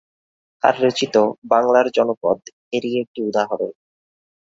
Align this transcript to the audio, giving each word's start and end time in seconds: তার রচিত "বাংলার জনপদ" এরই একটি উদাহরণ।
তার 0.63 0.75
রচিত 0.83 1.15
"বাংলার 1.45 1.87
জনপদ" 1.91 2.37
এরই 2.73 2.93
একটি 3.03 3.19
উদাহরণ। 3.23 3.71